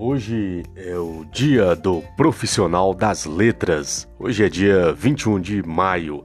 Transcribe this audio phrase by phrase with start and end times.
[0.00, 4.08] Hoje é o dia do profissional das letras.
[4.16, 6.24] Hoje é dia 21 de maio.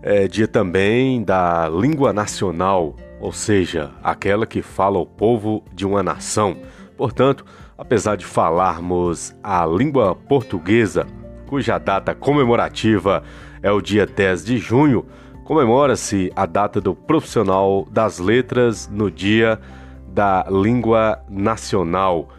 [0.00, 6.02] É dia também da língua nacional, ou seja, aquela que fala o povo de uma
[6.02, 6.56] nação.
[6.96, 7.44] Portanto,
[7.76, 11.06] apesar de falarmos a língua portuguesa,
[11.46, 13.22] cuja data comemorativa
[13.62, 15.04] é o dia 10 de junho,
[15.44, 19.60] comemora-se a data do profissional das letras no dia
[20.08, 22.30] da língua nacional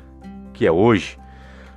[0.58, 1.20] que é hoje,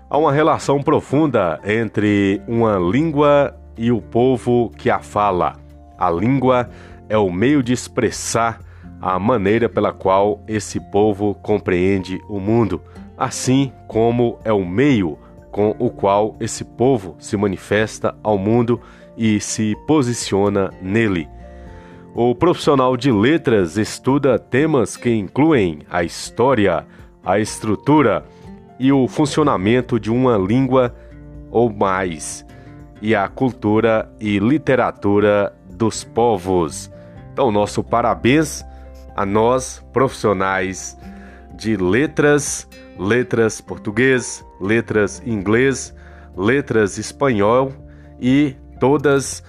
[0.08, 5.56] há uma relação profunda entre uma língua e o povo que a fala.
[5.98, 6.70] A língua
[7.06, 8.58] é o meio de expressar
[8.98, 12.80] a maneira pela qual esse povo compreende o mundo,
[13.18, 15.18] assim como é o meio
[15.50, 18.80] com o qual esse povo se manifesta ao mundo
[19.14, 21.28] e se posiciona nele.
[22.14, 26.86] O profissional de letras estuda temas que incluem a história,
[27.22, 28.24] a estrutura,
[28.80, 30.94] e o funcionamento de uma língua
[31.50, 32.46] ou mais,
[33.02, 36.90] e a cultura e literatura dos povos.
[37.30, 38.64] Então, nosso parabéns
[39.14, 40.96] a nós, profissionais
[41.54, 42.66] de letras,
[42.98, 45.94] letras português, letras inglês,
[46.34, 47.72] letras espanhol
[48.18, 49.44] e todas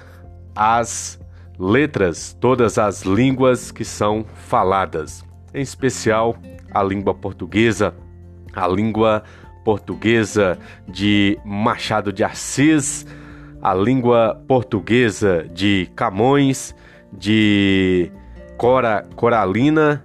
[0.53, 1.17] as
[1.57, 5.23] letras, todas as línguas que são faladas,
[5.53, 6.35] em especial
[6.73, 7.93] a língua portuguesa
[8.55, 9.23] a língua
[9.63, 10.57] portuguesa
[10.87, 13.05] de Machado de Assis,
[13.61, 16.75] a língua portuguesa de Camões,
[17.13, 18.11] de
[18.57, 20.03] Cora Coralina,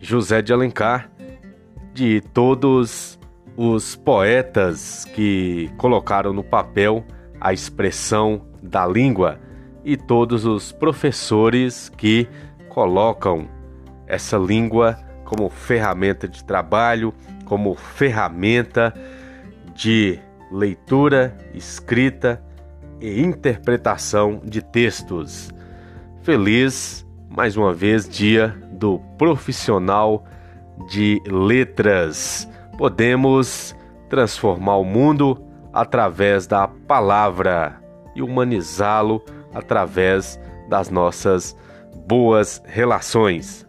[0.00, 1.10] José de Alencar,
[1.92, 3.18] de todos
[3.56, 7.04] os poetas que colocaram no papel
[7.40, 9.38] a expressão da língua
[9.84, 12.28] e todos os professores que
[12.68, 13.48] colocam
[14.06, 14.96] essa língua
[15.28, 17.12] como ferramenta de trabalho,
[17.44, 18.94] como ferramenta
[19.74, 20.18] de
[20.50, 22.42] leitura, escrita
[22.98, 25.50] e interpretação de textos.
[26.22, 30.24] Feliz, mais uma vez, dia do profissional
[30.88, 32.48] de letras.
[32.78, 33.76] Podemos
[34.08, 35.44] transformar o mundo
[35.74, 37.78] através da palavra
[38.16, 39.22] e humanizá-lo
[39.52, 40.40] através
[40.70, 41.54] das nossas
[42.06, 43.67] boas relações.